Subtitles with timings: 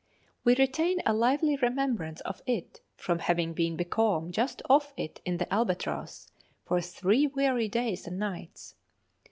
[0.43, 5.37] We retain a lively remembrance of it from having been becalmed just off it in
[5.37, 6.27] the 'Albatross'
[6.65, 8.73] for three weary days and nights.